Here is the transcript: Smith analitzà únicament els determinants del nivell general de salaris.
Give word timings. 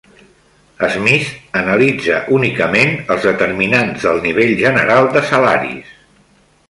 Smith 0.93 1.27
analitzà 1.59 2.21
únicament 2.37 2.95
els 3.17 3.29
determinants 3.29 4.07
del 4.09 4.23
nivell 4.27 4.55
general 4.63 5.11
de 5.19 5.25
salaris. 5.35 5.93